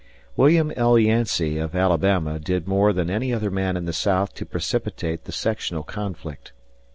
[0.35, 0.97] William L.
[0.97, 5.31] Yancey, of Alabama, did more than any other man in the South to precipitate the
[5.31, 6.53] sectional conflict.